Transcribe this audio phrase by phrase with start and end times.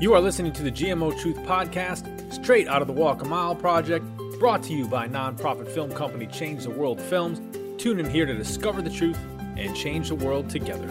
[0.00, 3.56] You are listening to the GMO Truth Podcast, straight out of the Walk a Mile
[3.56, 4.06] Project,
[4.38, 7.40] brought to you by nonprofit film company Change the World Films.
[7.82, 9.18] Tune in here to discover the truth
[9.56, 10.86] and change the world together.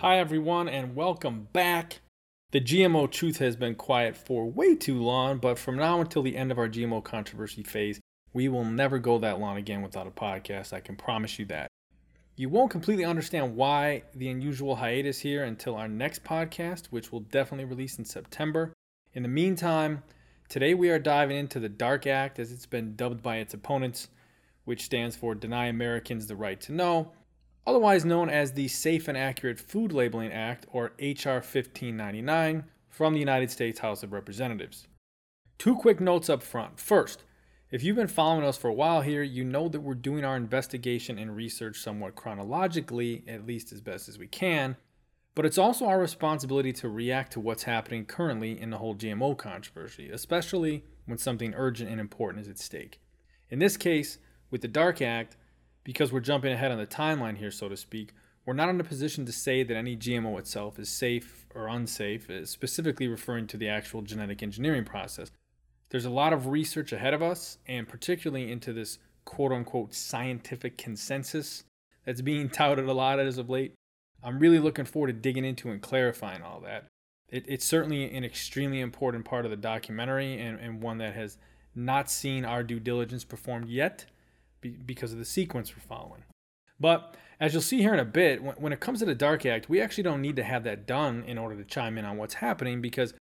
[0.00, 2.00] Hi, everyone, and welcome back.
[2.50, 6.36] The GMO truth has been quiet for way too long, but from now until the
[6.36, 8.00] end of our GMO controversy phase,
[8.32, 10.72] we will never go that long again without a podcast.
[10.72, 11.68] I can promise you that.
[12.36, 17.20] You won't completely understand why the unusual hiatus here until our next podcast, which will
[17.20, 18.72] definitely release in September.
[19.12, 20.04] In the meantime,
[20.48, 24.08] today we are diving into the DARK Act, as it's been dubbed by its opponents,
[24.66, 27.10] which stands for Deny Americans the Right to Know,
[27.66, 31.36] otherwise known as the Safe and Accurate Food Labeling Act, or H.R.
[31.36, 34.86] 1599, from the United States House of Representatives.
[35.58, 36.78] Two quick notes up front.
[36.78, 37.24] First,
[37.70, 40.36] if you've been following us for a while here, you know that we're doing our
[40.36, 44.76] investigation and research somewhat chronologically, at least as best as we can.
[45.34, 49.36] But it's also our responsibility to react to what's happening currently in the whole GMO
[49.36, 53.00] controversy, especially when something urgent and important is at stake.
[53.50, 54.18] In this case,
[54.50, 55.36] with the Dark Act,
[55.84, 58.12] because we're jumping ahead on the timeline here, so to speak,
[58.46, 62.30] we're not in a position to say that any GMO itself is safe or unsafe,
[62.44, 65.30] specifically referring to the actual genetic engineering process.
[65.90, 70.78] There's a lot of research ahead of us, and particularly into this quote unquote scientific
[70.78, 71.64] consensus
[72.04, 73.74] that's being touted a lot as of late.
[74.22, 76.86] I'm really looking forward to digging into and clarifying all that.
[77.28, 81.38] It, it's certainly an extremely important part of the documentary and, and one that has
[81.74, 84.06] not seen our due diligence performed yet
[84.60, 86.24] be, because of the sequence we're following.
[86.80, 89.68] But as you'll see here in a bit, when it comes to the Dark Act,
[89.68, 92.34] we actually don't need to have that done in order to chime in on what's
[92.34, 93.14] happening because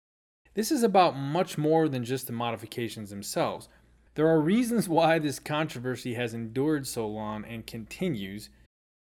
[0.56, 3.68] this is about much more than just the modifications themselves.
[4.14, 8.48] There are reasons why this controversy has endured so long and continues.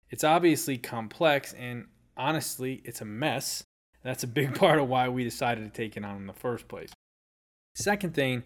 [0.09, 1.85] It's obviously complex, and
[2.17, 3.63] honestly, it's a mess.
[4.03, 6.67] That's a big part of why we decided to take it on in the first
[6.67, 6.91] place.
[7.75, 8.43] Second thing,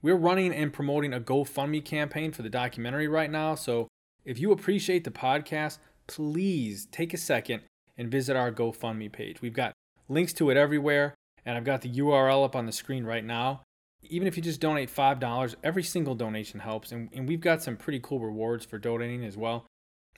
[0.00, 3.56] we're running and promoting a GoFundMe campaign for the documentary right now.
[3.56, 3.88] So
[4.24, 7.62] if you appreciate the podcast, please take a second
[7.98, 9.42] and visit our GoFundMe page.
[9.42, 9.72] We've got
[10.08, 11.14] links to it everywhere
[11.48, 13.62] and I've got the URL up on the screen right now.
[14.02, 17.74] Even if you just donate $5, every single donation helps, and, and we've got some
[17.74, 19.64] pretty cool rewards for donating as well.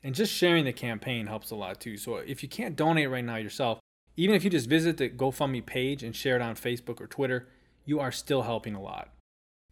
[0.02, 1.96] And just sharing the campaign helps a lot too.
[1.98, 3.78] So if you can't donate right now yourself,
[4.16, 7.46] even if you just visit the GoFundMe page and share it on Facebook or Twitter,
[7.84, 9.10] you are still helping a lot.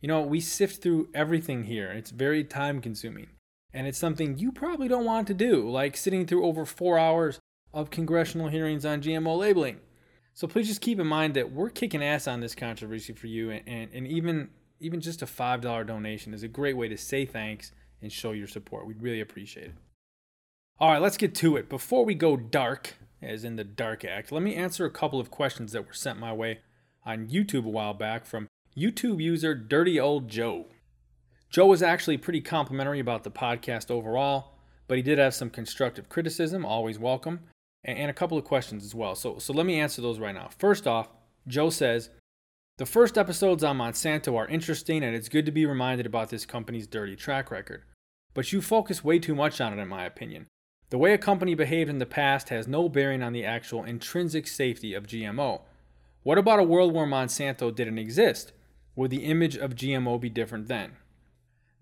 [0.01, 3.31] You know, we sift through everything here, it's very time consuming.
[3.75, 7.41] And it's something you probably don't want to do, like sitting through over four hours
[7.75, 9.81] of congressional hearings on GMO labeling.
[10.39, 13.51] So please just keep in mind that we're kicking ass on this controversy for you,
[13.51, 17.27] and, and, even even just a five dollar donation is a great way to say
[17.27, 18.87] thanks and show your support.
[18.87, 19.75] We'd really appreciate it.
[20.79, 21.69] All right, let's get to it.
[21.69, 25.33] Before we go dark, as in the Dark Act, let me answer a couple of
[25.33, 26.61] questions that were sent my way
[27.05, 30.67] on YouTube a while back from YouTube user Dirty Old Joe.
[31.51, 34.53] Joe was actually pretty complimentary about the podcast overall,
[34.87, 37.41] but he did have some constructive criticism, always welcome
[37.97, 39.15] and a couple of questions as well.
[39.15, 40.51] So, so let me answer those right now.
[40.59, 41.09] First off,
[41.47, 42.11] Joe says,
[42.77, 46.47] the first episodes on Monsanto are interesting and it's good to be reminded about this
[46.47, 47.83] company's dirty track record.
[48.35, 50.47] But you focus way too much on it, in my opinion.
[50.91, 54.47] The way a company behaved in the past has no bearing on the actual intrinsic
[54.47, 55.63] safety of GMO.
[56.23, 58.53] What about a world where Monsanto didn't exist?
[58.95, 60.93] Would the image of GMO be different then?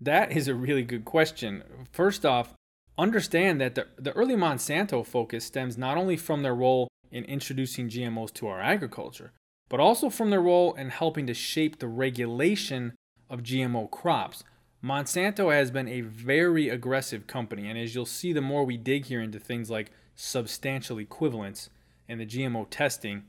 [0.01, 1.63] That is a really good question.
[1.91, 2.53] First off,
[2.97, 7.89] understand that the, the early Monsanto focus stems not only from their role in introducing
[7.89, 9.31] GMOs to our agriculture,
[9.69, 12.93] but also from their role in helping to shape the regulation
[13.29, 14.43] of GMO crops.
[14.83, 19.05] Monsanto has been a very aggressive company, and as you'll see, the more we dig
[19.05, 21.69] here into things like substantial equivalence
[22.07, 23.23] and the GMO testing,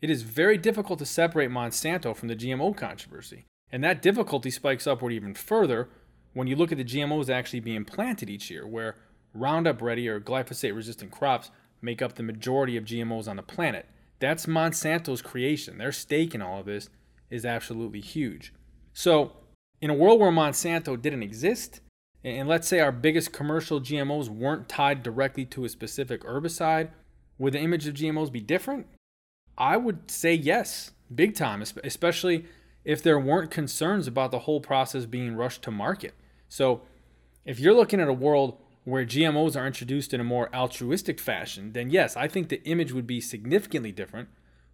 [0.00, 3.44] it is very difficult to separate Monsanto from the GMO controversy.
[3.72, 5.88] And that difficulty spikes upward even further
[6.34, 8.96] when you look at the GMOs actually being planted each year, where
[9.32, 11.50] Roundup Ready or glyphosate resistant crops
[11.80, 13.86] make up the majority of GMOs on the planet.
[14.20, 15.78] That's Monsanto's creation.
[15.78, 16.88] Their stake in all of this
[17.30, 18.52] is absolutely huge.
[18.92, 19.32] So,
[19.80, 21.80] in a world where Monsanto didn't exist,
[22.22, 26.90] and let's say our biggest commercial GMOs weren't tied directly to a specific herbicide,
[27.38, 28.86] would the image of GMOs be different?
[29.58, 32.46] I would say yes, big time, especially
[32.84, 36.14] if there weren't concerns about the whole process being rushed to market.
[36.48, 36.82] So,
[37.44, 41.72] if you're looking at a world where GMOs are introduced in a more altruistic fashion,
[41.72, 44.28] then yes, I think the image would be significantly different,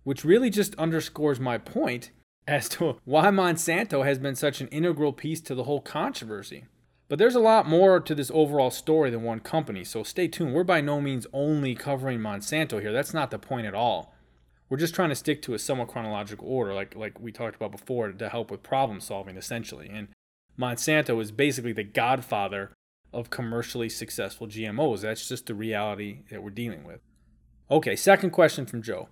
[0.04, 2.10] which really just underscores my point
[2.46, 6.64] as to why Monsanto has been such an integral piece to the whole controversy.
[7.08, 10.54] But there's a lot more to this overall story than one company, so stay tuned.
[10.54, 12.92] We're by no means only covering Monsanto here.
[12.92, 14.14] That's not the point at all.
[14.68, 17.72] We're just trying to stick to a somewhat chronological order, like like we talked about
[17.72, 19.88] before, to help with problem solving essentially.
[19.92, 20.06] And
[20.58, 22.72] Monsanto is basically the godfather
[23.12, 25.02] of commercially successful GMOs.
[25.02, 27.00] That's just the reality that we're dealing with.
[27.70, 29.08] Okay, second question from Joe.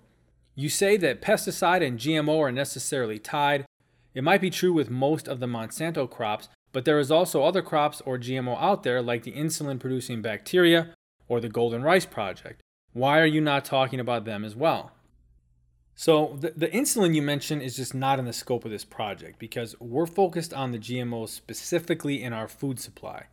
[0.55, 3.65] You say that pesticide and GMO are necessarily tied.
[4.13, 7.61] It might be true with most of the Monsanto crops, but there is also other
[7.61, 10.93] crops or GMO out there like the insulin producing bacteria
[11.27, 12.61] or the golden rice project.
[12.93, 14.91] Why are you not talking about them as well?
[15.99, 19.37] So, the, the insulin you mentioned is just not in the scope of this project
[19.37, 23.25] because we're focused on the GMOs specifically in our food supply.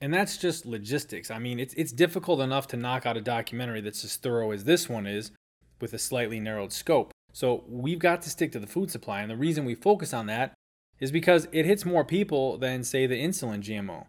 [0.00, 1.32] And that's just logistics.
[1.32, 4.62] I mean, it's, it's difficult enough to knock out a documentary that's as thorough as
[4.62, 5.32] this one is
[5.80, 7.10] with a slightly narrowed scope.
[7.32, 9.20] So, we've got to stick to the food supply.
[9.20, 10.54] And the reason we focus on that
[11.00, 14.06] is because it hits more people than, say, the insulin GMO.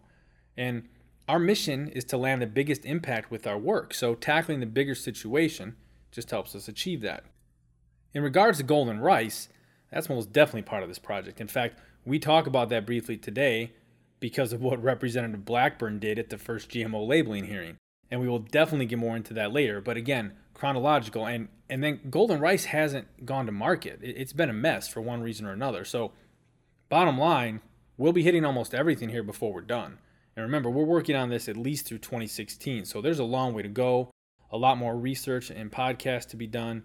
[0.56, 0.88] And
[1.26, 3.92] our mission is to land the biggest impact with our work.
[3.92, 5.74] So, tackling the bigger situation
[6.12, 7.24] just helps us achieve that.
[8.14, 9.48] In regards to golden rice,
[9.90, 11.40] that's most definitely part of this project.
[11.40, 13.72] In fact, we talk about that briefly today
[14.20, 17.76] because of what Representative Blackburn did at the first GMO labeling hearing.
[18.10, 19.80] And we will definitely get more into that later.
[19.80, 23.98] But again, chronological and and then golden rice hasn't gone to market.
[24.02, 25.84] It's been a mess for one reason or another.
[25.84, 26.12] So
[26.94, 27.60] Bottom line,
[27.96, 29.98] we'll be hitting almost everything here before we're done.
[30.36, 32.84] And remember, we're working on this at least through 2016.
[32.84, 34.10] So there's a long way to go,
[34.50, 36.84] a lot more research and podcasts to be done.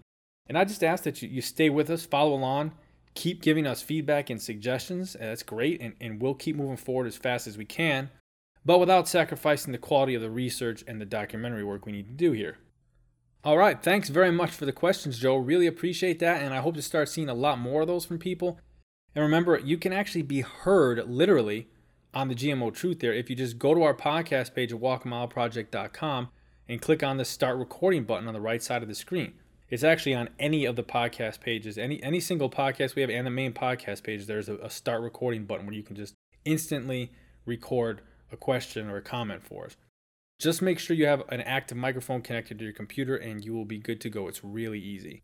[0.50, 2.72] And I just ask that you, you stay with us, follow along,
[3.14, 5.14] keep giving us feedback and suggestions.
[5.14, 5.80] Uh, that's great.
[5.80, 8.10] And, and we'll keep moving forward as fast as we can,
[8.64, 12.14] but without sacrificing the quality of the research and the documentary work we need to
[12.14, 12.58] do here.
[13.44, 13.80] All right.
[13.80, 15.36] Thanks very much for the questions, Joe.
[15.36, 16.42] Really appreciate that.
[16.42, 18.58] And I hope to start seeing a lot more of those from people.
[19.14, 21.68] And remember, you can actually be heard literally
[22.12, 26.28] on the GMO Truth there if you just go to our podcast page at walkamileproject.com
[26.68, 29.34] and click on the start recording button on the right side of the screen.
[29.70, 33.26] It's actually on any of the podcast pages, any any single podcast we have, and
[33.26, 34.26] the main podcast page.
[34.26, 36.14] There's a, a start recording button where you can just
[36.44, 37.12] instantly
[37.46, 38.02] record
[38.32, 39.76] a question or a comment for us.
[40.40, 43.64] Just make sure you have an active microphone connected to your computer, and you will
[43.64, 44.26] be good to go.
[44.26, 45.22] It's really easy.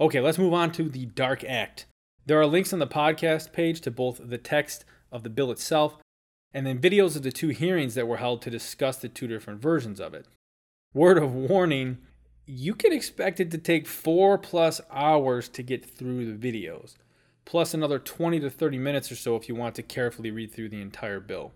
[0.00, 1.86] Okay, let's move on to the Dark Act.
[2.24, 5.98] There are links on the podcast page to both the text of the bill itself
[6.54, 9.60] and then videos of the two hearings that were held to discuss the two different
[9.60, 10.26] versions of it.
[10.94, 11.98] Word of warning
[12.46, 16.94] you can expect it to take four plus hours to get through the videos,
[17.44, 20.68] plus another 20 to 30 minutes or so if you want to carefully read through
[20.68, 21.52] the entire bill.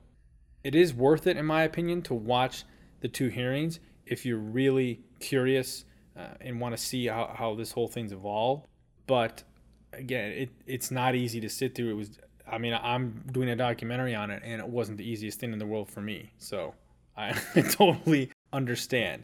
[0.63, 2.65] It is worth it, in my opinion, to watch
[3.01, 5.85] the two hearings if you're really curious
[6.17, 8.67] uh, and want to see how, how this whole thing's evolved.
[9.07, 9.43] But
[9.93, 11.91] again, it it's not easy to sit through.
[11.91, 12.19] It was,
[12.51, 15.59] I mean, I'm doing a documentary on it, and it wasn't the easiest thing in
[15.59, 16.33] the world for me.
[16.39, 16.75] So
[17.17, 17.33] I
[17.71, 19.23] totally understand.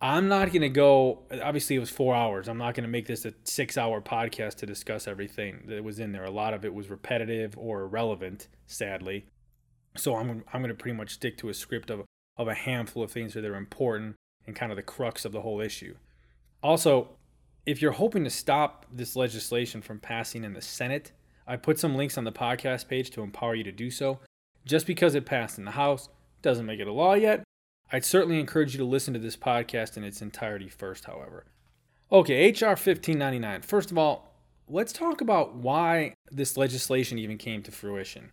[0.00, 1.22] I'm not going to go.
[1.42, 2.48] Obviously, it was four hours.
[2.48, 5.98] I'm not going to make this a six hour podcast to discuss everything that was
[5.98, 6.24] in there.
[6.24, 9.26] A lot of it was repetitive or irrelevant, sadly.
[9.96, 12.04] So I'm, I'm going to pretty much stick to a script of,
[12.36, 14.16] of a handful of things that are important
[14.46, 15.96] and kind of the crux of the whole issue.
[16.62, 17.16] Also,
[17.64, 21.12] if you're hoping to stop this legislation from passing in the Senate,
[21.46, 24.20] I put some links on the podcast page to empower you to do so.
[24.66, 26.08] Just because it passed in the House
[26.42, 27.42] doesn't make it a law yet.
[27.92, 31.44] I'd certainly encourage you to listen to this podcast in its entirety first, however.
[32.10, 32.70] Okay, H.R.
[32.70, 33.62] 1599.
[33.62, 34.34] First of all,
[34.68, 38.30] let's talk about why this legislation even came to fruition.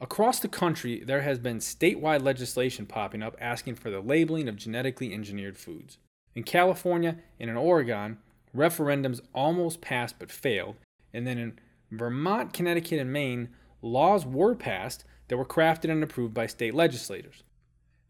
[0.00, 4.56] Across the country, there has been statewide legislation popping up asking for the labeling of
[4.56, 5.98] genetically engineered foods.
[6.34, 8.18] In California and in Oregon,
[8.56, 10.76] referendums almost passed but failed.
[11.12, 11.58] And then in
[11.90, 13.50] Vermont, Connecticut, and Maine,
[13.82, 17.42] laws were passed that were crafted and approved by state legislators.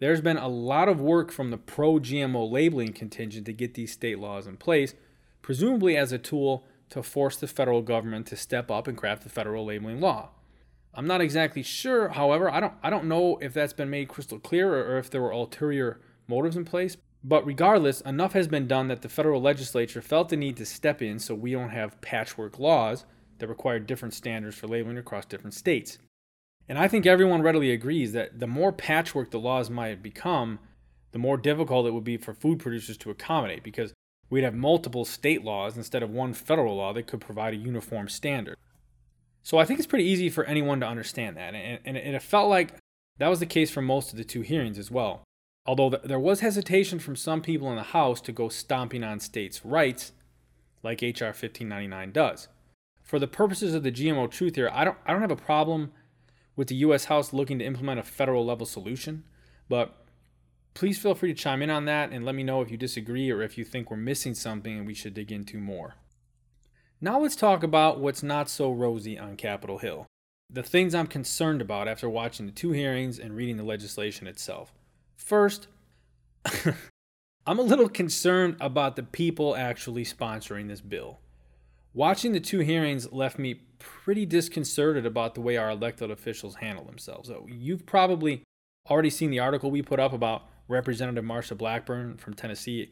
[0.04, 3.90] There's been a lot of work from the pro GMO labeling contingent to get these
[3.90, 4.92] state laws in place,
[5.40, 9.30] presumably as a tool to force the federal government to step up and craft the
[9.30, 10.28] federal labeling law.
[10.92, 14.38] I'm not exactly sure, however, I don't I don't know if that's been made crystal
[14.38, 18.68] clear or, or if there were ulterior motives in place, but regardless, enough has been
[18.68, 21.98] done that the federal legislature felt the need to step in so we don't have
[22.02, 23.06] patchwork laws
[23.38, 25.96] that require different standards for labeling across different states.
[26.68, 30.58] And I think everyone readily agrees that the more patchwork the laws might become,
[31.12, 33.92] the more difficult it would be for food producers to accommodate because
[34.30, 38.08] we'd have multiple state laws instead of one federal law that could provide a uniform
[38.08, 38.56] standard.
[39.42, 41.54] So I think it's pretty easy for anyone to understand that.
[41.54, 42.74] And, and it felt like
[43.18, 45.22] that was the case for most of the two hearings as well.
[45.66, 49.64] Although there was hesitation from some people in the House to go stomping on states'
[49.64, 50.12] rights,
[50.82, 51.28] like H.R.
[51.28, 52.48] 1599 does.
[53.02, 55.92] For the purposes of the GMO truth here, I don't, I don't have a problem
[56.56, 59.24] with the US House looking to implement a federal level solution.
[59.68, 59.94] But
[60.74, 63.30] please feel free to chime in on that and let me know if you disagree
[63.30, 65.94] or if you think we're missing something and we should dig into more.
[67.00, 70.06] Now let's talk about what's not so rosy on Capitol Hill.
[70.50, 74.72] The things I'm concerned about after watching the two hearings and reading the legislation itself.
[75.16, 75.68] First,
[77.46, 81.18] I'm a little concerned about the people actually sponsoring this bill.
[81.94, 86.84] Watching the two hearings left me pretty disconcerted about the way our elected officials handle
[86.84, 87.28] themselves.
[87.28, 88.42] So you've probably
[88.90, 92.90] already seen the article we put up about Representative Marsha Blackburn from Tennessee.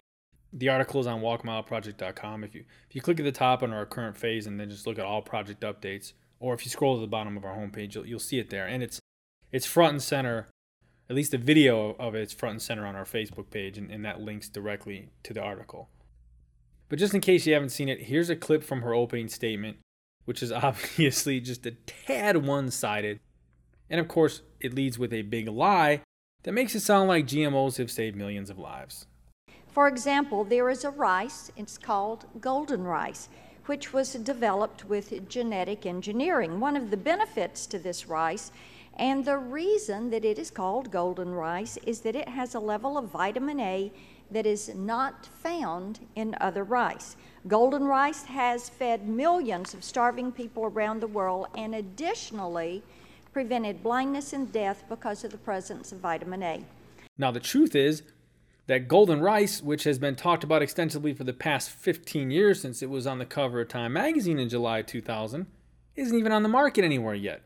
[0.53, 2.45] The article is on walkamileproject.com.
[2.45, 4.87] If you if you click at the top on our current phase and then just
[4.87, 7.97] look at all project updates, or if you scroll to the bottom of our homepage,
[7.97, 8.67] you'll, you'll see it there.
[8.67, 9.01] And it's
[9.51, 10.49] it's front and center.
[11.11, 14.05] At least the video of it's front and center on our Facebook page, and, and
[14.05, 15.89] that links directly to the article.
[16.93, 19.79] But just in case you haven't seen it, here's a clip from her opening statement,
[20.27, 23.19] which is obviously just a tad one sided.
[23.89, 26.03] And of course, it leads with a big lie
[26.43, 29.07] that makes it sound like GMOs have saved millions of lives.
[29.69, 33.31] For example, there is a rice, it's called golden rice,
[33.65, 36.61] which was developed with genetic engineering.
[36.61, 38.53] One of the benefits to this rice
[38.97, 42.99] and the reason that it is called golden rice is that it has a level
[42.99, 43.93] of vitamin A
[44.31, 47.17] that is not found in other rice.
[47.49, 52.83] Golden rice has fed millions of starving people around the world and additionally
[53.33, 56.65] prevented blindness and death because of the presence of vitamin A.
[57.19, 58.03] Now, the truth is
[58.67, 62.83] that golden rice, which has been talked about extensively for the past 15 years since
[62.83, 65.47] it was on the cover of Time magazine in July 2000,
[65.97, 67.43] isn't even on the market anywhere yet.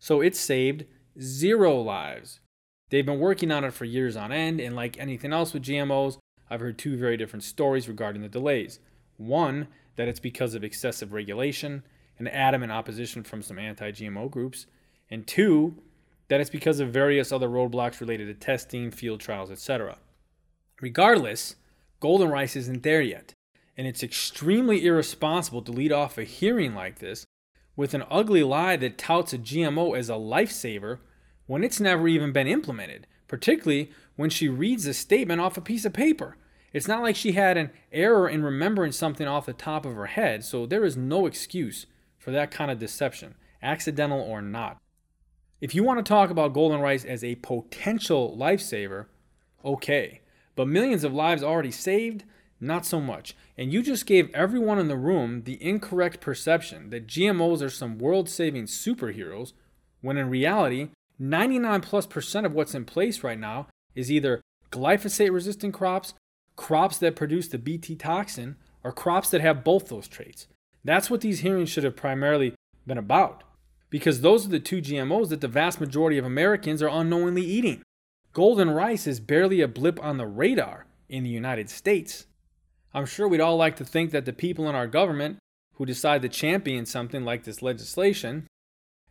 [0.00, 0.86] So it saved
[1.20, 2.40] zero lives.
[2.88, 6.18] They've been working on it for years on end, and like anything else with GMOs,
[6.48, 8.80] I've heard two very different stories regarding the delays.
[9.18, 11.84] One, that it's because of excessive regulation
[12.18, 14.66] and adamant opposition from some anti GMO groups,
[15.10, 15.76] and two,
[16.28, 19.98] that it's because of various other roadblocks related to testing, field trials, etc.
[20.80, 21.56] Regardless,
[22.00, 23.34] golden rice isn't there yet,
[23.76, 27.26] and it's extremely irresponsible to lead off a hearing like this
[27.80, 30.98] with an ugly lie that touts a GMO as a lifesaver
[31.46, 35.86] when it's never even been implemented, particularly when she reads a statement off a piece
[35.86, 36.36] of paper.
[36.74, 40.08] It's not like she had an error in remembering something off the top of her
[40.08, 41.86] head, so there is no excuse
[42.18, 44.76] for that kind of deception, accidental or not.
[45.62, 49.06] If you want to talk about golden rice as a potential lifesaver,
[49.64, 50.20] okay.
[50.54, 52.24] But millions of lives already saved,
[52.60, 53.34] not so much.
[53.56, 57.98] And you just gave everyone in the room the incorrect perception that GMOs are some
[57.98, 59.52] world saving superheroes,
[60.00, 64.40] when in reality, 99 plus percent of what's in place right now is either
[64.70, 66.14] glyphosate resistant crops,
[66.56, 70.46] crops that produce the Bt toxin, or crops that have both those traits.
[70.84, 72.54] That's what these hearings should have primarily
[72.86, 73.44] been about.
[73.90, 77.82] Because those are the two GMOs that the vast majority of Americans are unknowingly eating.
[78.32, 82.26] Golden rice is barely a blip on the radar in the United States.
[82.92, 85.38] I'm sure we'd all like to think that the people in our government
[85.74, 88.46] who decide to champion something like this legislation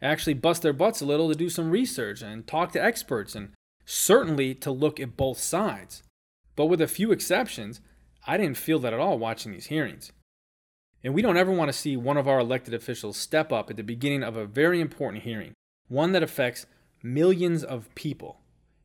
[0.01, 3.51] actually bust their butts a little to do some research and talk to experts and
[3.85, 6.03] certainly to look at both sides.
[6.55, 7.81] But with a few exceptions,
[8.27, 10.11] I didn't feel that at all watching these hearings.
[11.03, 13.77] And we don't ever want to see one of our elected officials step up at
[13.77, 15.53] the beginning of a very important hearing,
[15.87, 16.65] one that affects
[17.01, 18.41] millions of people,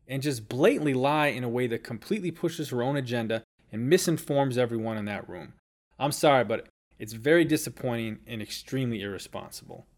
[0.06, 3.42] and just blatantly lie in a way that completely pushes her own agenda
[3.74, 5.52] and misinforms everyone in that room.
[5.98, 9.88] I'm sorry, but it's very disappointing and extremely irresponsible.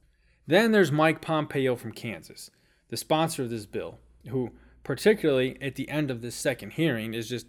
[0.47, 2.51] Then there's Mike Pompeo from Kansas,
[2.89, 4.53] the sponsor of this bill, who,
[4.83, 7.49] particularly at the end of this second hearing, is just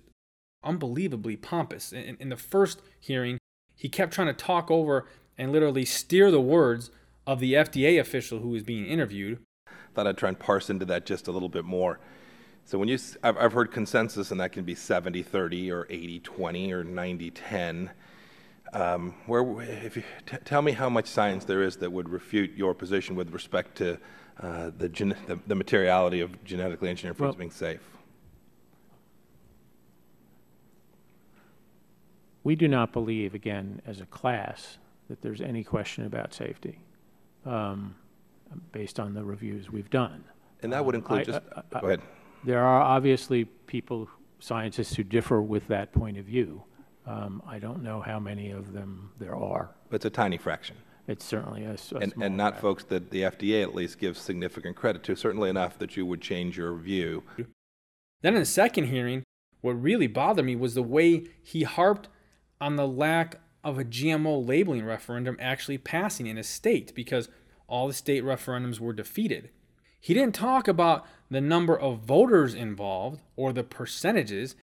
[0.66, 1.94] unbelievably pompous.
[1.94, 3.38] In, in the first hearing,
[3.74, 5.08] he kept trying to talk over
[5.38, 6.92] and literally steer the words
[7.26, 9.40] of the FDA official who was being interviewed.
[9.94, 12.02] Thought I'd try and parse into that just a little bit more.
[12.68, 16.20] So when you, I've, I've heard consensus, and that can be 70 30 or 80
[16.20, 17.92] 20 or 90 10.
[18.74, 22.52] Um, where, if you t- tell me how much science there is that would refute
[22.58, 23.98] your position with respect to
[24.42, 27.80] uh, the, gen- the, the, materiality of genetically engineered foods well, being safe.
[32.44, 36.80] We do not believe, again, as a class, that there's any question about safety
[37.46, 37.96] um,
[38.74, 40.26] based on the reviews we've done.
[40.62, 42.02] And that would include just, I, I, go ahead.
[42.48, 44.08] There are obviously people,
[44.40, 46.64] scientists, who differ with that point of view.
[47.06, 49.76] Um, I don't know how many of them there are.
[49.90, 50.78] But It's a tiny fraction.
[51.10, 54.78] It's certainly a, a and, and not folks that the FDA at least gives significant
[54.78, 57.24] credit to, certainly enough that you would change your view.
[58.22, 59.24] Then in the second hearing,
[59.60, 62.08] what really bothered me was the way he harped
[62.62, 67.28] on the lack of a GMO labeling referendum actually passing in a state because
[67.68, 69.50] all the state referendums were defeated.
[70.00, 74.56] He didn't talk about the number of voters involved or the percentages,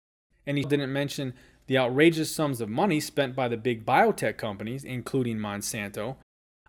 [0.45, 1.33] and he didn't mention
[1.67, 6.17] the outrageous sums of money spent by the big biotech companies, including Monsanto,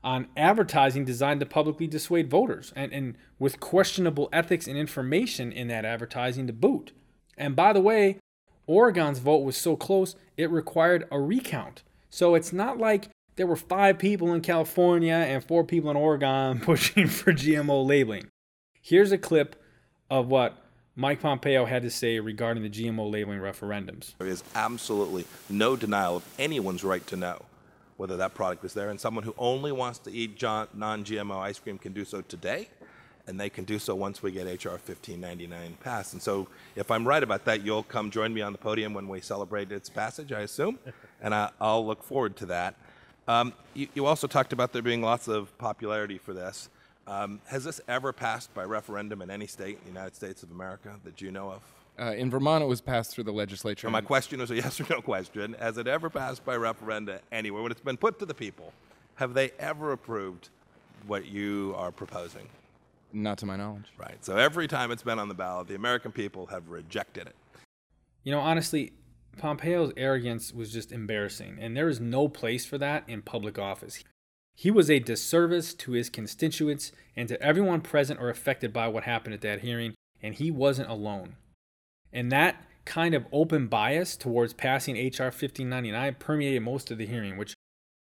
[0.02, 5.68] on advertising designed to publicly dissuade voters and, and with questionable ethics and information in
[5.68, 6.92] that advertising to boot.
[7.38, 8.18] And by the way,
[8.66, 11.82] Oregon's vote was so close it required a recount.
[12.10, 16.60] So it's not like there were five people in California and four people in Oregon
[16.62, 18.28] pushing for GMO labeling.
[18.80, 19.56] Here's a clip
[20.10, 20.56] of what
[20.96, 24.14] Mike Pompeo had to say regarding the GMO labeling referendums.
[24.18, 27.42] There is absolutely no denial of anyone's right to know
[27.96, 31.58] whether that product is there, and someone who only wants to eat non GMO ice
[31.58, 32.68] cream can do so today,
[33.26, 36.12] and they can do so once we get HR 1599 passed.
[36.12, 39.08] And so, if I'm right about that, you'll come join me on the podium when
[39.08, 40.78] we celebrate its passage, I assume,
[41.20, 42.74] and I, will look forward to that.
[43.26, 46.68] Um, you, you also talked about there being lots of popularity for this.
[47.06, 50.50] Um, has this ever passed by referendum in any state in the United States of
[50.50, 51.62] America that you know of?
[51.98, 53.88] Uh, in Vermont, it was passed through the legislature.
[53.88, 55.54] my question was a yes or no question.
[55.58, 57.62] Has it ever passed by referenda anywhere?
[57.62, 58.72] When it's been put to the people,
[59.16, 60.48] have they ever approved
[61.06, 62.48] what you are proposing?
[63.12, 63.92] Not to my knowledge.
[63.96, 64.24] Right.
[64.24, 67.36] So every time it's been on the ballot, the American people have rejected it.
[68.24, 68.92] You know, honestly,
[69.36, 74.02] Pompeo's arrogance was just embarrassing, and there is no place for that in public office.
[74.54, 79.04] He was a disservice to his constituents and to everyone present or affected by what
[79.04, 81.36] happened at that hearing, and he wasn't alone.
[82.12, 85.26] And that kind of open bias towards passing H.R.
[85.26, 87.54] 1599 permeated most of the hearing, which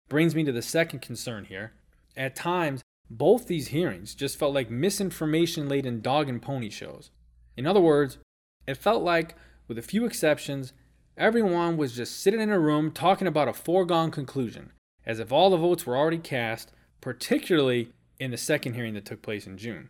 [0.10, 1.74] brings me to the second concern here.
[2.18, 7.12] At times, both these hearings just felt like misinformation laden dog and pony shows.
[7.56, 8.18] In other words,
[8.65, 9.36] it felt like,
[9.68, 10.74] with a few exceptions,
[11.15, 14.72] everyone was just sitting in a room talking about a foregone conclusion
[15.06, 19.22] as if all the votes were already cast, particularly in the second hearing that took
[19.22, 19.89] place in June.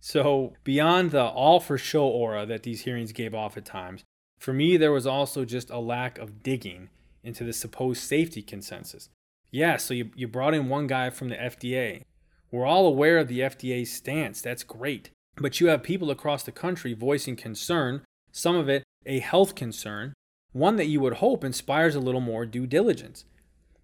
[0.00, 4.04] So, beyond the all for show aura that these hearings gave off at times,
[4.38, 6.88] for me, there was also just a lack of digging
[7.22, 9.10] into the supposed safety consensus.
[9.50, 12.04] Yeah, so you, you brought in one guy from the FDA.
[12.50, 14.40] We're all aware of the FDA's stance.
[14.40, 15.10] That's great.
[15.36, 18.02] But you have people across the country voicing concern,
[18.32, 20.14] some of it a health concern,
[20.52, 23.24] one that you would hope inspires a little more due diligence.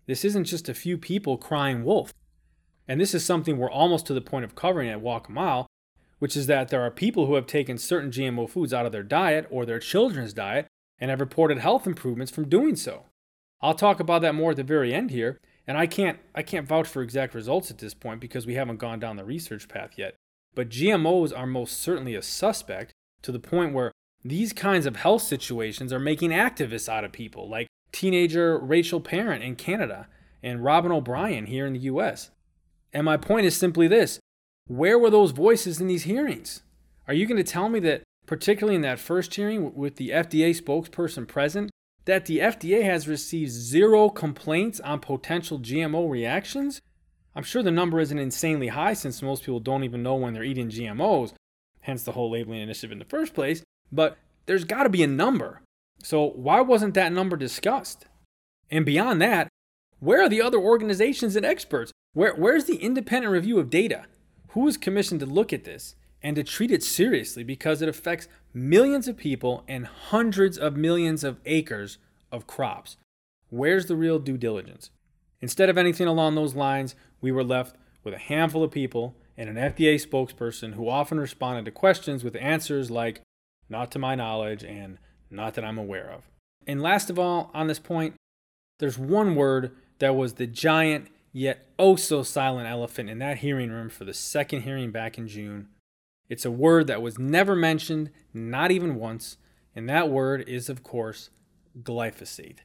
[0.07, 2.13] This isn't just a few people crying wolf.
[2.89, 5.67] And this is something we're almost to the point of covering at Walk a Mile,
[6.19, 9.03] which is that there are people who have taken certain GMO foods out of their
[9.03, 10.67] diet or their children's diet
[10.99, 13.07] and have reported health improvements from doing so.
[13.61, 16.69] I'll talk about that more at the very end here, and I can't I can't
[16.69, 19.93] vouch for exact results at this point because we haven't gone down the research path
[19.97, 20.15] yet.
[20.55, 22.93] But GMOs are most certainly a suspect
[23.23, 23.93] to the point where
[24.25, 29.43] these kinds of health situations are making activists out of people like teenager Rachel Parent
[29.43, 30.09] in Canada
[30.43, 32.31] and Robyn O'Brien here in the US.
[32.93, 34.21] And my point is simply this
[34.69, 36.63] where were those voices in these hearings?
[37.07, 40.51] Are you going to tell me that, particularly in that first hearing with the FDA
[40.61, 41.71] spokesperson present,
[42.05, 46.81] that the FDA has received zero complaints on potential GMO reactions?
[47.35, 50.43] I'm sure the number isn't insanely high since most people don't even know when they're
[50.43, 51.35] eating GMOs,
[51.83, 55.09] hence the whole labeling initiative in the first place, but there's got to be a
[55.09, 55.61] number.
[56.03, 58.07] So, why wasn't that number discussed?
[58.71, 59.49] And beyond that,
[59.99, 61.93] where are the other organizations and experts?
[62.13, 64.05] Where, where's the independent review of data?
[64.51, 68.29] Who is commissioned to look at this and to treat it seriously because it affects
[68.53, 71.99] millions of people and hundreds of millions of acres
[72.31, 72.97] of crops?
[73.49, 74.91] Where's the real due diligence?
[75.41, 79.49] Instead of anything along those lines, we were left with a handful of people and
[79.49, 83.21] an FDA spokesperson who often responded to questions with answers like,
[83.69, 84.99] not to my knowledge, and
[85.31, 86.23] not that I'm aware of.
[86.67, 88.15] And last of all, on this point,
[88.79, 93.71] there's one word that was the giant yet oh so silent elephant in that hearing
[93.71, 95.69] room for the second hearing back in June.
[96.29, 99.37] It's a word that was never mentioned, not even once,
[99.75, 101.31] and that word is, of course,
[101.83, 102.59] glyphosate.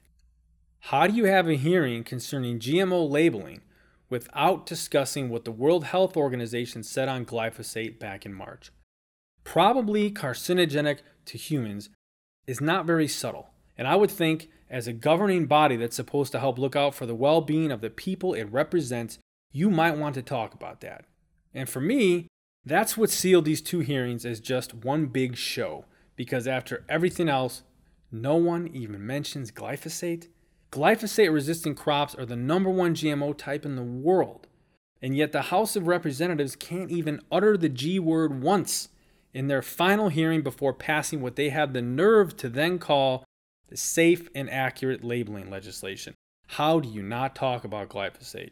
[0.86, 3.62] How do you have a hearing concerning GMO labeling
[4.10, 8.72] without discussing what the World Health Organization said on glyphosate back in March?
[9.44, 11.90] Probably carcinogenic to humans
[12.48, 13.50] is not very subtle.
[13.78, 17.06] And I would think, as a governing body that's supposed to help look out for
[17.06, 19.20] the well being of the people it represents,
[19.52, 21.06] you might want to talk about that.
[21.54, 22.28] And for me,
[22.66, 27.64] that's what sealed these two hearings as just one big show, because after everything else,
[28.12, 30.28] no one even mentions glyphosate.
[30.72, 34.48] Glyphosate resistant crops are the number one GMO type in the world,
[35.02, 38.90] and yet the House of Representatives can't even utter the G word once
[39.34, 43.24] in their final hearing before passing what they have the nerve to then call
[43.70, 46.14] the safe and accurate labeling legislation.
[46.48, 48.52] How do you not talk about glyphosate?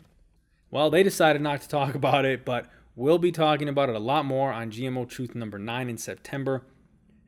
[0.72, 2.68] Well, they decided not to talk about it, but
[3.00, 6.66] We'll be talking about it a lot more on GMO Truth number 9 in September.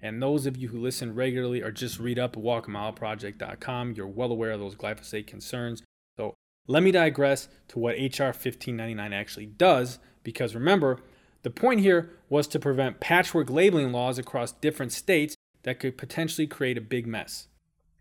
[0.02, 4.34] And those of you who listen regularly or just read up at walkamileproject.com, you're well
[4.34, 5.82] aware of those glyphosate concerns.
[6.18, 6.34] So
[6.68, 11.00] let me digress to what HR 1599 actually does, because remember,
[11.44, 16.48] the point here was to prevent patchwork labeling laws across different states that could potentially
[16.48, 17.48] create a big mess.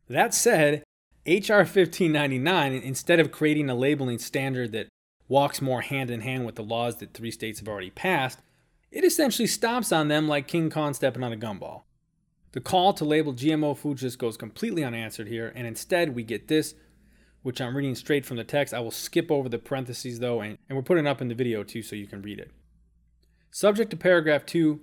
[0.09, 0.83] That said,
[1.27, 4.89] HR 1599, instead of creating a labeling standard that
[5.29, 8.41] walks more hand in hand with the laws that three states have already passed,
[8.91, 11.83] it essentially stomps on them like King Kong stepping on a gumball.
[12.53, 16.49] The call to label GMO food just goes completely unanswered here, and instead we get
[16.49, 16.75] this,
[17.43, 18.75] which I'm reading straight from the text.
[18.75, 21.63] I will skip over the parentheses though, and, and we're putting up in the video
[21.63, 22.51] too so you can read it.
[23.51, 24.81] Subject to paragraph 2,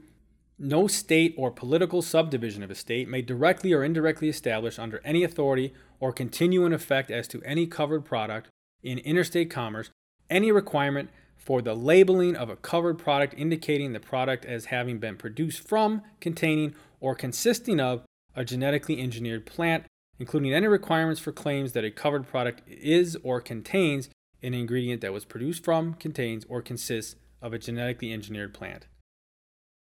[0.59, 5.23] no state or political subdivision of a state may directly or indirectly establish under any
[5.23, 8.49] authority or continue in effect as to any covered product
[8.83, 9.89] in interstate commerce
[10.29, 15.15] any requirement for the labeling of a covered product indicating the product as having been
[15.15, 18.03] produced from, containing, or consisting of
[18.35, 19.85] a genetically engineered plant,
[20.19, 24.09] including any requirements for claims that a covered product is or contains
[24.43, 28.87] an ingredient that was produced from, contains, or consists of a genetically engineered plant.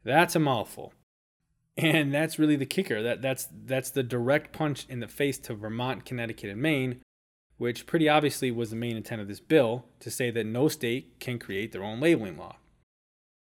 [0.03, 0.93] That's a mouthful.
[1.75, 3.03] And that's really the kicker.
[3.03, 7.01] That that's that's the direct punch in the face to Vermont, Connecticut, and Maine,
[7.57, 11.19] which pretty obviously was the main intent of this bill to say that no state
[11.19, 12.57] can create their own labeling law.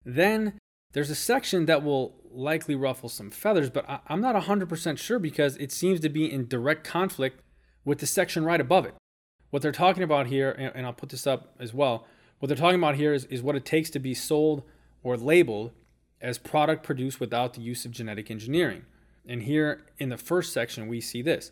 [0.05, 0.59] Then
[0.93, 5.19] there's a section that will likely ruffle some feathers, but I, am not 100% sure
[5.19, 7.41] because it seems to be in direct conflict
[7.85, 8.95] with the section right above it.
[9.49, 12.07] What they're talking about here, and, and I'll put this up as well,
[12.41, 14.63] what they're talking about here is, is what it takes to be sold
[15.03, 15.71] or labeled
[16.19, 18.83] as product produced without the use of genetic engineering.
[19.27, 21.51] And here in the first section, we see this.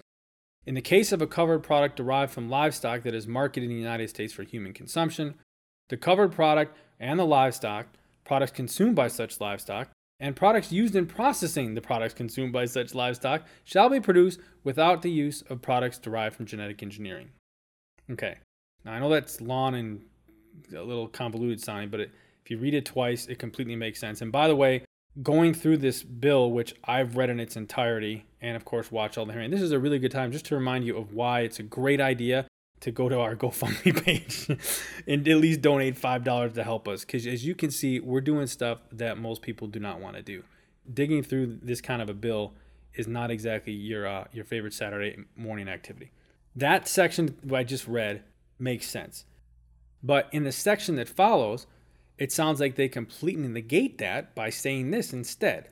[0.65, 3.81] In the case of a covered product derived from livestock that is marketed in the
[3.81, 5.35] United States for human consumption,
[5.89, 7.85] the covered product and the livestock,
[8.25, 12.95] products consumed by such livestock, and products used in processing the products consumed by such
[12.95, 17.29] livestock shall be produced without the use of products derived from genetic engineering.
[18.09, 18.37] Okay,
[18.83, 20.01] now I know that's long and
[20.75, 22.11] a little convoluted sounding, but it,
[22.43, 24.21] if you read it twice, it completely makes sense.
[24.21, 24.83] And by the way,
[25.21, 29.25] going through this bill, which I've read in its entirety, and of course watch all
[29.25, 31.59] the hearing, this is a really good time just to remind you of why it's
[31.59, 32.45] a great idea
[32.81, 34.47] to go to our GoFundMe page
[35.07, 37.01] and at least donate five dollars to help us.
[37.01, 40.21] Because as you can see, we're doing stuff that most people do not want to
[40.21, 40.43] do.
[40.91, 42.53] Digging through this kind of a bill
[42.95, 46.11] is not exactly your uh, your favorite Saturday morning activity.
[46.55, 48.23] That section I just read
[48.57, 49.25] makes sense,
[50.03, 51.67] but in the section that follows,
[52.17, 55.69] it sounds like they completely negate that by saying this instead.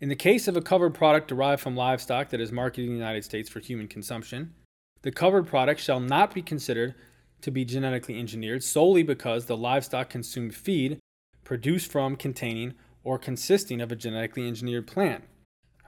[0.00, 2.98] In the case of a covered product derived from livestock that is marketed in the
[2.98, 4.54] United States for human consumption,
[5.02, 6.94] the covered product shall not be considered
[7.42, 10.98] to be genetically engineered solely because the livestock consumed feed
[11.44, 15.24] produced from, containing, or consisting of a genetically engineered plant.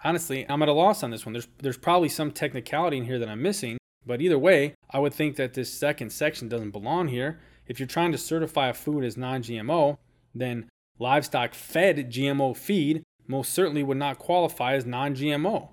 [0.05, 1.35] Honestly, I'm at a loss on this one.
[1.35, 5.15] There's, there's probably some technicality in here that I'm missing, but either way, I would
[5.15, 7.41] think that this second section doesn't belong here.
[7.67, 9.99] If you're trying to certify a food as non GMO,
[10.35, 15.69] then livestock fed GMO feed most certainly would not qualify as non GMO.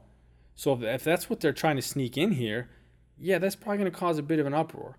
[0.56, 2.70] So if, if that's what they're trying to sneak in here,
[3.18, 4.98] yeah, that's probably going to cause a bit of an uproar.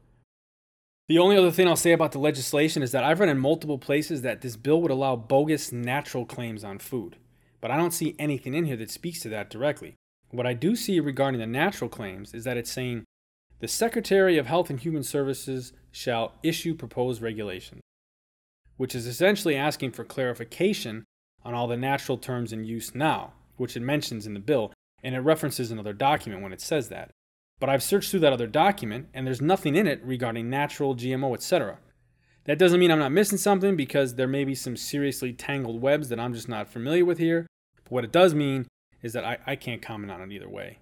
[1.08, 3.78] The only other thing I'll say about the legislation is that I've read in multiple
[3.78, 7.16] places that this bill would allow bogus natural claims on food,
[7.60, 9.96] but I don't see anything in here that speaks to that directly.
[10.30, 13.04] What I do see regarding the natural claims is that it's saying
[13.60, 17.82] the Secretary of Health and Human Services shall issue proposed regulations,
[18.78, 21.04] which is essentially asking for clarification
[21.44, 25.14] on all the natural terms in use now, which it mentions in the bill, and
[25.14, 27.10] it references another document when it says that.
[27.58, 31.34] But I've searched through that other document and there's nothing in it regarding natural, GMO,
[31.34, 31.78] etc.
[32.44, 36.08] That doesn't mean I'm not missing something because there may be some seriously tangled webs
[36.08, 37.46] that I'm just not familiar with here.
[37.84, 38.66] But what it does mean
[39.02, 40.78] is that I, I can't comment on it either way.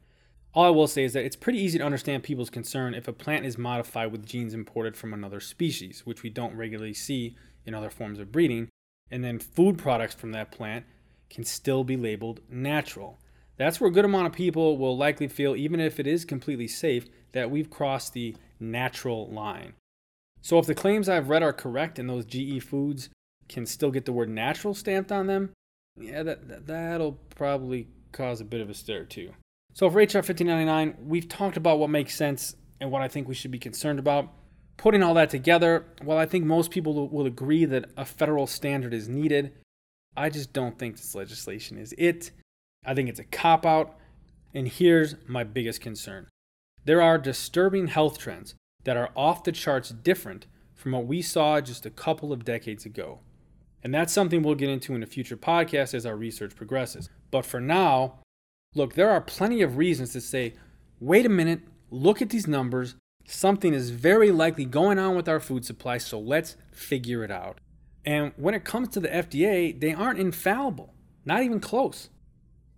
[0.55, 3.13] All I will say is that it's pretty easy to understand people's concern if a
[3.13, 7.75] plant is modified with genes imported from another species, which we don't regularly see in
[7.75, 8.69] other forms of breeding,
[9.11, 10.87] and then food products from that plant
[11.29, 13.19] can still be labeled natural.
[13.59, 16.69] That's where a good amount of people will likely feel, even if it is completely
[16.69, 19.75] safe, that we've crossed the natural line.
[20.41, 23.11] So if the claims I've read are correct and those GE foods
[23.49, 25.51] can still get the word natural stamped on them,
[26.01, 29.33] yeah, that, that'll probably cause a bit of a stir too.
[29.79, 33.35] So for HR 1599, we've talked about what makes sense and what I think we
[33.37, 34.29] should be concerned about.
[34.77, 38.93] Putting all that together, while I think most people will agree that a federal standard
[38.93, 39.53] is needed,
[40.17, 42.33] I just don't think this legislation is it.
[42.85, 43.97] I think it's a cop out.
[44.53, 46.27] And here's my biggest concern
[46.85, 51.61] there are disturbing health trends that are off the charts different from what we saw
[51.61, 53.21] just a couple of decades ago.
[53.85, 57.11] And that's something we'll get into in a future podcast as our research progresses.
[57.31, 58.19] But for now,
[58.75, 60.55] look, there are plenty of reasons to say,
[61.01, 62.95] wait a minute, look at these numbers.
[63.27, 67.59] Something is very likely going on with our food supply, so let's figure it out.
[68.05, 72.09] And when it comes to the FDA, they aren't infallible, not even close.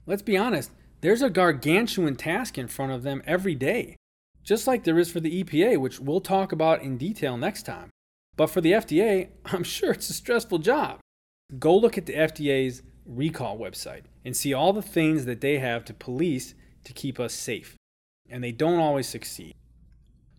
[0.06, 0.72] Let's be honest,
[1.02, 3.96] there's a gargantuan task in front of them every day,
[4.42, 7.90] just like there is for the EPA, which we'll talk about in detail next time.
[8.36, 10.98] But for the FDA, I'm sure it's a stressful job.
[11.58, 15.84] Go look at the FDA's recall website and see all the things that they have
[15.86, 17.76] to police to keep us safe.
[18.28, 19.54] And they don't always succeed.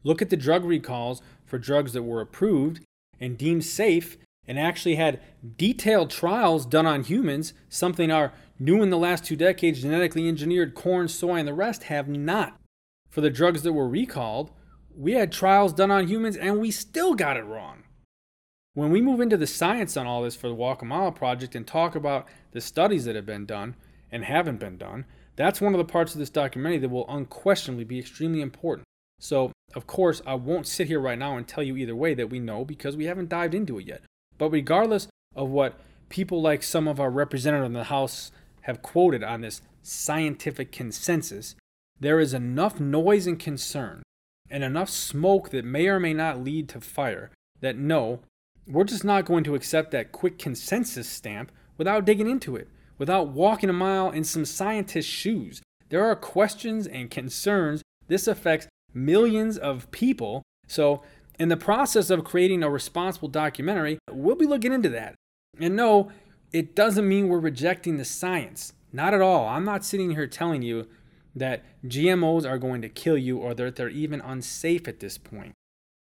[0.04, 2.84] Look at the drug recalls for drugs that were approved
[3.20, 5.22] and deemed safe and actually had
[5.58, 10.74] detailed trials done on humans, something our new in the last two decades genetically engineered
[10.74, 12.58] corn, soy, and the rest have not.
[13.10, 14.52] For the drugs that were recalled,
[14.96, 17.84] we had trials done on humans and we still got it wrong.
[18.74, 21.56] When we move into the science on all this for the Walk a Mile project
[21.56, 23.76] and talk about the studies that have been done
[24.10, 25.06] and haven't been done,
[25.36, 28.86] that's one of the parts of this documentary that will unquestionably be extremely important.
[29.20, 32.30] So, of course, I won't sit here right now and tell you either way that
[32.30, 34.04] we know because we haven't dived into it yet.
[34.38, 38.32] But regardless of what people like some of our representatives in the House
[38.62, 41.56] have quoted on this scientific consensus,
[42.00, 44.02] there is enough noise and concern
[44.50, 48.22] and enough smoke that may or may not lead to fire that no,
[48.68, 53.30] we're just not going to accept that quick consensus stamp without digging into it, without
[53.30, 55.62] walking a mile in some scientist's shoes.
[55.90, 57.82] There are questions and concerns.
[58.08, 60.44] This affects millions of people.
[60.68, 61.02] So,
[61.40, 65.16] in the process of creating a responsible documentary, we'll be looking into that.
[65.60, 66.12] And no,
[66.52, 68.74] it doesn't mean we're rejecting the science.
[68.94, 69.48] Not at all.
[69.48, 70.88] I'm not sitting here telling you
[71.36, 75.54] that GMOs are going to kill you or that they're even unsafe at this point.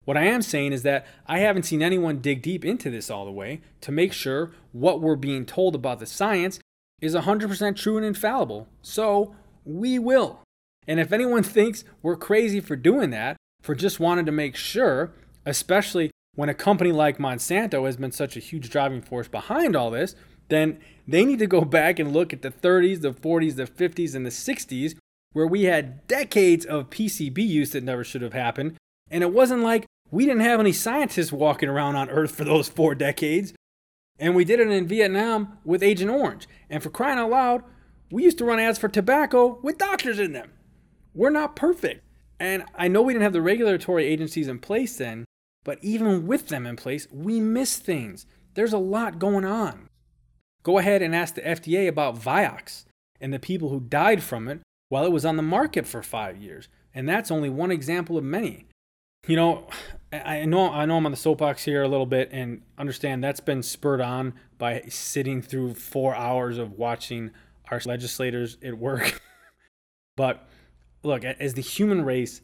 [0.08, 3.26] What I am saying is that I haven't seen anyone dig deep into this all
[3.26, 6.60] the way to make sure what we're being told about the science
[7.02, 8.68] is 100% true and infallible.
[8.80, 10.40] So we will.
[10.86, 15.12] And if anyone thinks we're crazy for doing that, for just wanting to make sure,
[15.44, 19.90] especially when a company like Monsanto has been such a huge driving force behind all
[19.90, 20.14] this,
[20.48, 24.14] then they need to go back and look at the 30s, the 40s, the 50s,
[24.14, 24.94] and the 60s,
[25.34, 28.78] where we had decades of PCB use that never should have happened.
[29.10, 32.68] And it wasn't like we didn't have any scientists walking around on Earth for those
[32.68, 33.52] four decades.
[34.18, 36.48] And we did it in Vietnam with Agent Orange.
[36.68, 37.62] And for crying out loud,
[38.10, 40.52] we used to run ads for tobacco with doctors in them.
[41.14, 42.04] We're not perfect.
[42.40, 45.24] And I know we didn't have the regulatory agencies in place then,
[45.64, 48.26] but even with them in place, we miss things.
[48.54, 49.88] There's a lot going on.
[50.62, 52.84] Go ahead and ask the FDA about Vioxx
[53.20, 56.38] and the people who died from it while it was on the market for five
[56.38, 56.68] years.
[56.94, 58.66] And that's only one example of many.
[59.26, 59.68] You know,
[60.10, 63.40] I know I know I'm on the soapbox here a little bit and understand that's
[63.40, 67.30] been spurred on by sitting through 4 hours of watching
[67.70, 69.20] our legislators at work.
[70.16, 70.48] but
[71.02, 72.40] look, as the human race,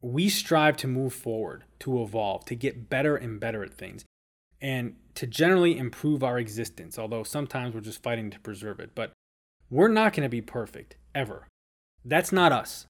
[0.00, 4.04] we strive to move forward, to evolve, to get better and better at things,
[4.60, 8.90] and to generally improve our existence, although sometimes we're just fighting to preserve it.
[8.94, 9.12] But
[9.70, 11.48] we're not going to be perfect, ever.
[12.04, 12.86] That's not us.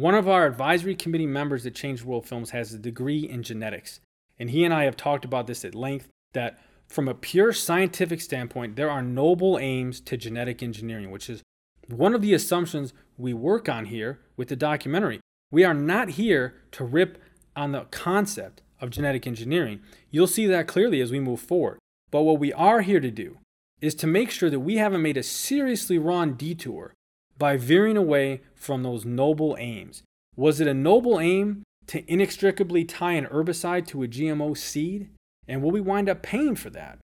[0.00, 4.00] One of our advisory committee members at Change World Films has a degree in genetics,
[4.38, 6.58] and he and I have talked about this at length that
[6.88, 11.42] from a pure scientific standpoint, there are noble aims to genetic engineering, which is
[11.86, 15.20] one of the assumptions we work on here with the documentary.
[15.50, 17.18] We are not here to rip
[17.54, 19.80] on the concept of genetic engineering.
[20.10, 21.78] You'll see that clearly as we move forward.
[22.10, 23.36] But what we are here to do
[23.82, 26.94] is to make sure that we haven't made a seriously wrong detour
[27.40, 30.04] by veering away from those noble aims.
[30.36, 35.08] Was it a noble aim to inextricably tie an herbicide to a GMO seed?
[35.48, 36.98] And will we wind up paying for that?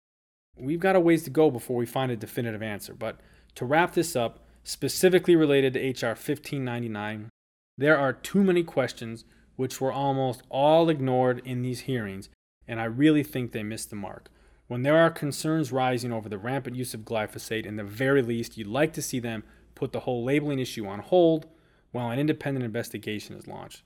[0.58, 2.96] We've got a ways to go before we find a definitive answer.
[2.96, 3.19] But
[3.56, 7.30] to wrap this up, specifically related to HR 1599,
[7.78, 12.30] there are too many questions which were almost all ignored in these hearings,
[12.67, 14.30] and I really think they missed the mark.
[14.67, 18.58] When there are concerns rising over the rampant use of glyphosate, in the very least,
[18.58, 19.43] you'd like to see them
[19.76, 21.48] put the whole labeling issue on hold
[21.92, 23.84] while an independent investigation is launched.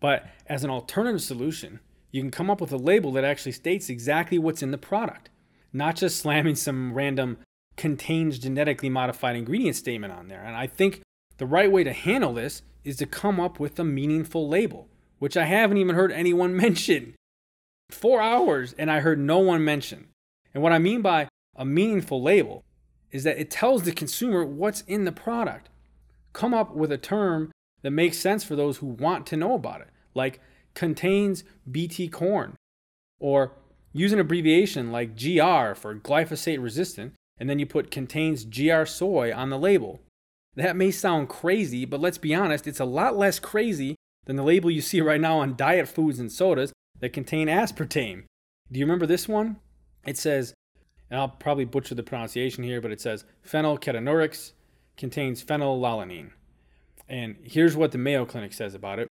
[0.00, 3.88] But as an alternative solution, you can come up with a label that actually states
[3.88, 5.30] exactly what's in the product,
[5.72, 7.38] not just slamming some random
[7.76, 10.42] contains genetically modified ingredient statement on there.
[10.44, 11.02] And I think
[11.38, 15.36] the right way to handle this is to come up with a meaningful label, which
[15.36, 17.14] I haven't even heard anyone mention.
[17.90, 20.08] Four hours, and I heard no one mention.
[20.52, 22.62] And what I mean by a meaningful label
[23.14, 25.70] is that it tells the consumer what's in the product.
[26.32, 29.80] Come up with a term that makes sense for those who want to know about
[29.80, 30.40] it, like
[30.74, 32.56] contains BT corn
[33.20, 33.52] or
[33.92, 39.32] use an abbreviation like GR for glyphosate resistant, and then you put contains GR soy
[39.32, 40.00] on the label.
[40.56, 43.94] That may sound crazy, but let's be honest, it's a lot less crazy
[44.26, 48.24] than the label you see right now on diet foods and sodas that contain aspartame.
[48.72, 49.56] Do you remember this one?
[50.04, 50.52] It says,
[51.14, 54.50] and I'll probably butcher the pronunciation here, but it says phenylketonuria
[54.96, 56.32] contains phenylalanine.
[57.08, 59.06] And here's what the Mayo Clinic says about it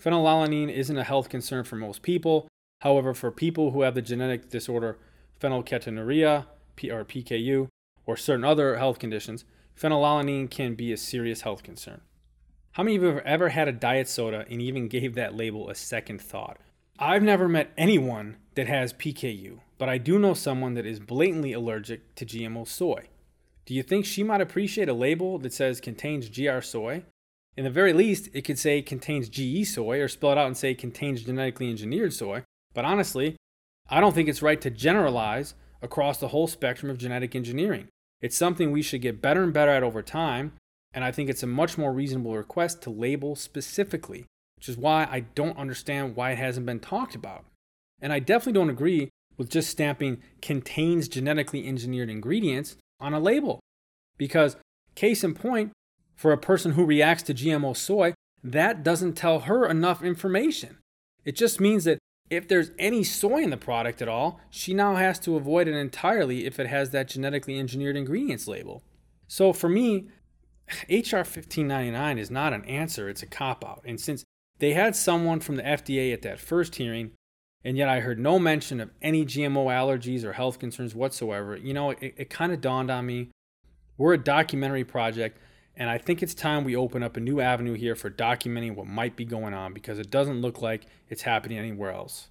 [0.00, 2.46] phenylalanine isn't a health concern for most people.
[2.82, 5.00] However, for people who have the genetic disorder
[5.40, 6.46] phenylketonuria,
[6.84, 7.66] or PKU,
[8.06, 9.44] or certain other health conditions,
[9.76, 12.00] phenylalanine can be a serious health concern.
[12.72, 15.68] How many of you have ever had a diet soda and even gave that label
[15.68, 16.58] a second thought?
[17.02, 21.54] I've never met anyone that has PKU, but I do know someone that is blatantly
[21.54, 23.08] allergic to GMO soy.
[23.64, 27.04] Do you think she might appreciate a label that says contains GR soy?
[27.56, 30.56] In the very least, it could say contains GE soy or spell it out and
[30.58, 32.42] say contains genetically engineered soy.
[32.74, 33.36] But honestly,
[33.88, 37.88] I don't think it's right to generalize across the whole spectrum of genetic engineering.
[38.20, 40.52] It's something we should get better and better at over time,
[40.92, 44.26] and I think it's a much more reasonable request to label specifically,
[44.60, 47.46] which is why I don't understand why it hasn't been talked about.
[47.98, 53.60] And I definitely don't agree with just stamping contains genetically engineered ingredients on a label.
[54.18, 54.58] Because,
[54.94, 55.72] case in point,
[56.14, 58.12] for a person who reacts to GMO soy,
[58.44, 60.76] that doesn't tell her enough information.
[61.24, 64.96] It just means that if there's any soy in the product at all, she now
[64.96, 68.82] has to avoid it entirely if it has that genetically engineered ingredients label.
[69.26, 70.08] So for me,
[70.90, 73.82] HR 1599 is not an answer, it's a cop out.
[73.86, 74.22] And since
[74.60, 77.12] they had someone from the FDA at that first hearing,
[77.64, 81.74] and yet I heard no mention of any GMO allergies or health concerns whatsoever, you
[81.74, 83.30] know, it, it kind of dawned on me
[84.00, 85.38] we're a documentary project,
[85.76, 88.86] and I think it's time we open up a new avenue here for documenting what
[88.86, 92.30] might be going on because it doesn't look like it's happening anywhere else.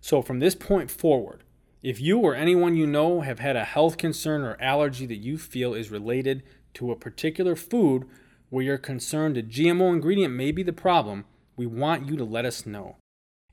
[0.00, 1.44] So, from this point forward,
[1.82, 5.36] if you or anyone you know have had a health concern or allergy that you
[5.36, 6.42] feel is related
[6.74, 8.06] to a particular food
[8.48, 12.44] where you're concerned a GMO ingredient may be the problem, we want you to let
[12.44, 12.96] us know.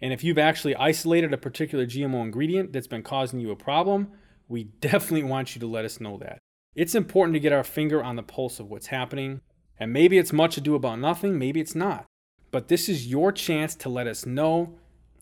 [0.02, 4.10] And if you've actually isolated a particular GMO ingredient that's been causing you a problem,
[4.48, 6.40] we definitely want you to let us know that.
[6.76, 9.42] It's important to get our finger on the pulse of what's happening.
[9.80, 12.06] And maybe it's much ado about nothing, maybe it's not.
[12.52, 14.76] But this is your chance to let us know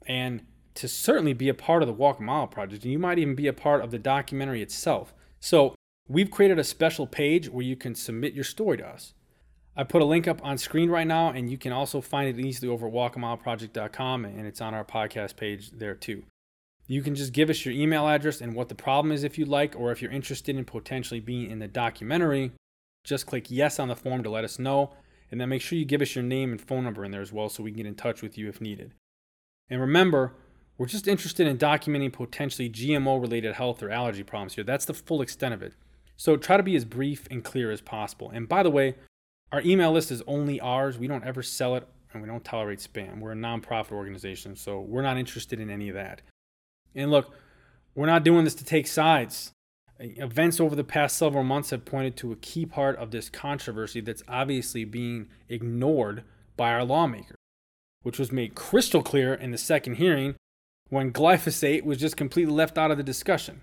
[0.05, 2.83] and to certainly be a part of the Walk a Mile project.
[2.83, 5.13] And you might even be a part of the documentary itself.
[5.39, 5.75] So
[6.07, 9.13] we've created a special page where you can submit your story to us.
[9.79, 12.43] I put a link up on screen right now, and you can also find it
[12.43, 16.23] easily over at walkamileproject.com, and it's on our podcast page there too.
[16.87, 19.47] You can just give us your email address and what the problem is if you'd
[19.47, 22.53] like, or if you're interested in potentially being in the documentary,
[23.03, 24.93] just click yes on the form to let us know,
[25.29, 27.31] and then make sure you give us your name and phone number in there as
[27.31, 28.95] well so we can get in touch with you if needed.
[29.69, 30.33] And remember,
[30.79, 34.63] we're just interested in documenting potentially GMO related health or allergy problems here.
[34.63, 35.73] That's the full extent of it.
[36.15, 38.31] So try to be as brief and clear as possible.
[38.31, 38.95] And by the way,
[39.51, 40.97] our email list is only ours.
[40.97, 43.19] We don't ever sell it and we don't tolerate spam.
[43.19, 46.21] We're a nonprofit organization, so we're not interested in any of that.
[46.95, 47.33] And look,
[47.95, 49.51] we're not doing this to take sides.
[49.99, 53.99] Events over the past several months have pointed to a key part of this controversy
[53.99, 56.23] that's obviously being ignored
[56.55, 57.37] by our lawmakers,
[58.03, 60.35] which was made crystal clear in the second hearing
[60.89, 63.61] when glyphosate was just completely left out of the discussion.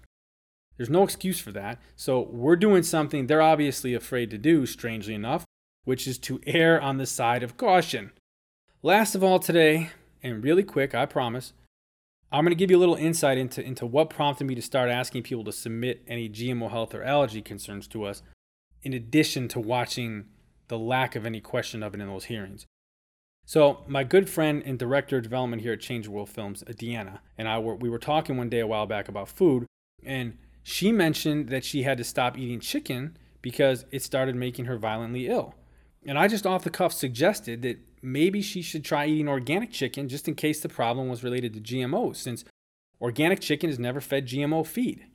[0.76, 1.80] There's no excuse for that.
[1.94, 5.43] So we're doing something they're obviously afraid to do, strangely enough,
[5.84, 8.12] which is to err on the side of caution.
[8.82, 9.90] Last of all today,
[10.22, 11.52] and really quick, I promise,
[12.32, 14.90] I'm going to give you a little insight into, into what prompted me to start
[14.90, 18.22] asking people to submit any GMO health or allergy concerns to us,
[18.82, 20.24] in addition to watching
[20.68, 22.66] the lack of any question of it in those hearings.
[23.46, 27.46] So, my good friend and director of development here at Change World Films, Deanna, and
[27.46, 29.66] I were we were talking one day a while back about food,
[30.02, 34.78] and she mentioned that she had to stop eating chicken because it started making her
[34.78, 35.54] violently ill.
[36.06, 40.08] And I just off the cuff suggested that maybe she should try eating organic chicken
[40.08, 42.44] just in case the problem was related to GMOs, since
[43.00, 45.06] organic chicken is never fed GMO feed.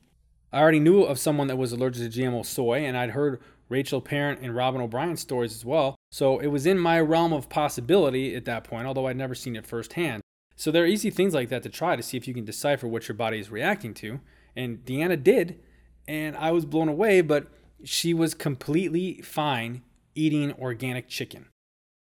[0.52, 4.02] I already knew of someone that was allergic to GMO soy, and I'd heard Rachel
[4.02, 8.36] Parent and Robyn O'Brien's stories as well, so it was in my realm of possibility
[8.36, 10.24] at that point, although I'd never seen it firsthand.
[10.56, 12.88] So there are easy things like that to try to see if you can decipher
[12.88, 14.22] what your body is reacting to,
[14.56, 15.60] and Deanna did,
[16.08, 17.48] and I was blown away, but
[17.84, 19.84] she was completely fine
[20.20, 21.48] eating organic chicken.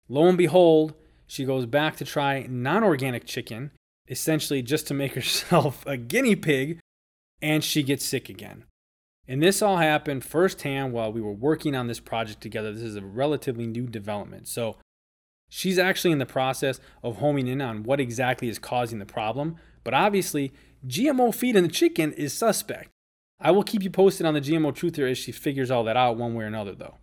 [0.08, 0.94] Lo and behold,
[1.26, 3.72] she goes back to try non organic chicken,
[4.08, 6.78] essentially just to make herself a guinea pig,
[7.42, 8.64] and she gets sick again.
[9.28, 12.72] And this all happened firsthand while we were working on this project together.
[12.72, 14.46] This is a relatively new development.
[14.46, 14.76] So
[15.48, 19.56] she's actually in the process of homing in on what exactly is causing the problem.
[19.82, 20.52] But obviously,
[20.86, 22.90] GMO feed in the chicken is suspect.
[23.40, 25.96] I will keep you posted on the GMO truth here as she figures all that
[25.96, 26.98] out one way or another, though.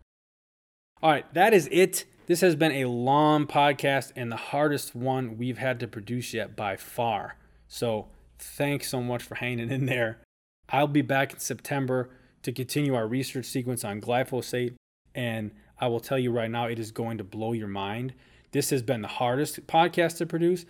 [1.03, 2.05] All right, that is it.
[2.27, 6.55] This has been a long podcast and the hardest one we've had to produce yet
[6.55, 7.35] by far.
[7.67, 8.07] So,
[8.39, 10.21] thanks so much for hanging in there.
[10.69, 12.09] I'll be back in September
[12.43, 14.75] to continue our research sequence on glyphosate,
[15.13, 18.13] and I will tell you right now, it is going to blow your mind.
[18.53, 20.65] This has been the hardest podcast to produce.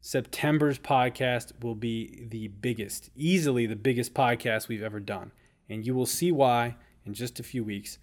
[0.00, 5.32] September's podcast will be the biggest, easily the biggest podcast we've ever done.
[5.68, 7.98] And you will see why in just a few weeks.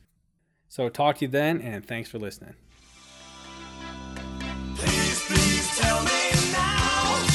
[0.70, 2.54] So, talk to you then, and thanks for listening.
[4.76, 7.26] Please, please tell me now.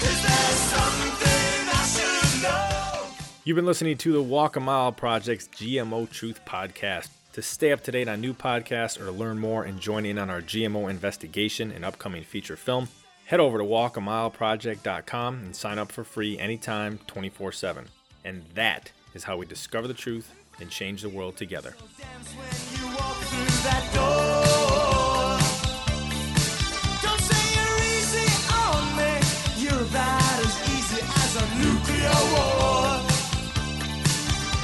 [0.00, 3.08] Is there something I should know?
[3.44, 7.08] You've been listening to the Walk a Mile Project's GMO Truth Podcast.
[7.34, 10.18] To stay up to date on new podcasts or to learn more and join in
[10.18, 12.88] on our GMO investigation and upcoming feature film,
[13.24, 17.86] head over to walkamileproject.com and sign up for free anytime, 24 7.
[18.24, 21.74] And that is how we discover the truth and change the world together.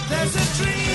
[0.09, 0.88] There's a dream